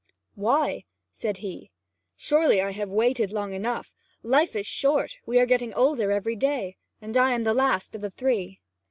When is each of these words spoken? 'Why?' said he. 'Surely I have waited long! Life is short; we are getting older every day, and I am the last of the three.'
'Why?' 0.33 0.85
said 1.11 1.37
he. 1.45 1.69
'Surely 2.15 2.59
I 2.59 2.71
have 2.71 2.89
waited 2.89 3.31
long! 3.31 3.63
Life 4.23 4.55
is 4.55 4.65
short; 4.65 5.17
we 5.27 5.37
are 5.39 5.45
getting 5.45 5.75
older 5.75 6.11
every 6.11 6.35
day, 6.35 6.75
and 6.99 7.15
I 7.15 7.33
am 7.33 7.43
the 7.43 7.53
last 7.53 7.93
of 7.93 8.01
the 8.01 8.09
three.' 8.09 8.59